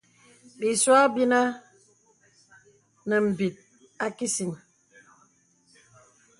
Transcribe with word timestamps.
Bìsua 0.59 1.01
bìnə 1.13 1.39
nə̀ 3.07 3.19
m̀bìt 3.25 3.55
a 4.03 4.05
kìsìn. 4.17 4.51